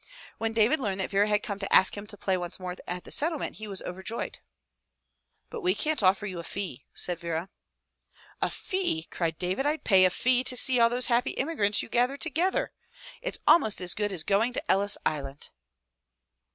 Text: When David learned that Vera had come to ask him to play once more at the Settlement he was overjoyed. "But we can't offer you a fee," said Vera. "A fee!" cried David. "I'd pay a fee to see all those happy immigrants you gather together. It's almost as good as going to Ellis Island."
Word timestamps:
When 0.39 0.51
David 0.51 0.79
learned 0.79 0.99
that 0.99 1.11
Vera 1.11 1.27
had 1.27 1.43
come 1.43 1.59
to 1.59 1.71
ask 1.71 1.95
him 1.95 2.07
to 2.07 2.17
play 2.17 2.35
once 2.35 2.59
more 2.59 2.73
at 2.87 3.03
the 3.03 3.11
Settlement 3.11 3.57
he 3.57 3.67
was 3.67 3.83
overjoyed. 3.83 4.39
"But 5.51 5.61
we 5.61 5.75
can't 5.75 6.01
offer 6.01 6.25
you 6.25 6.39
a 6.39 6.43
fee," 6.43 6.87
said 6.95 7.19
Vera. 7.19 7.51
"A 8.41 8.49
fee!" 8.49 9.03
cried 9.11 9.37
David. 9.37 9.67
"I'd 9.67 9.83
pay 9.83 10.05
a 10.05 10.09
fee 10.09 10.43
to 10.45 10.57
see 10.57 10.79
all 10.79 10.89
those 10.89 11.05
happy 11.05 11.33
immigrants 11.33 11.83
you 11.83 11.87
gather 11.87 12.17
together. 12.17 12.71
It's 13.21 13.37
almost 13.45 13.79
as 13.79 13.93
good 13.93 14.11
as 14.11 14.23
going 14.23 14.53
to 14.53 14.71
Ellis 14.71 14.97
Island." 15.05 15.51